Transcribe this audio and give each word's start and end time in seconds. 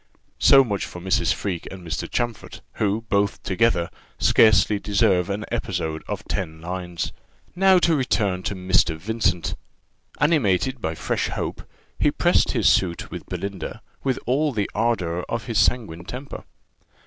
So 0.39 0.63
much 0.63 0.83
for 0.87 0.99
Mrs. 0.99 1.31
Freke 1.31 1.67
and 1.71 1.85
Mr. 1.87 2.09
Champfort, 2.11 2.61
who, 2.81 3.01
both 3.01 3.43
together, 3.43 3.87
scarcely 4.17 4.79
deserve 4.79 5.29
an 5.29 5.45
episode 5.51 6.03
of 6.07 6.23
ten 6.27 6.59
lines. 6.59 7.13
Now 7.55 7.77
to 7.77 7.95
return 7.95 8.41
to 8.49 8.55
Mr. 8.55 8.97
Vincent. 8.97 9.53
Animated 10.19 10.81
by 10.81 10.95
fresh 10.95 11.27
hope, 11.29 11.61
he 11.99 12.09
pressed 12.09 12.53
his 12.53 12.67
suit 12.67 13.11
with 13.11 13.27
Belinda 13.27 13.83
with 14.03 14.17
all 14.25 14.51
the 14.53 14.67
ardour 14.73 15.21
of 15.29 15.45
his 15.45 15.59
sanguine 15.59 16.05
temper. 16.05 16.45